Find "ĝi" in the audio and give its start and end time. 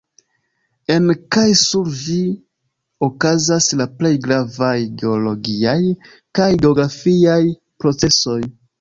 2.05-2.15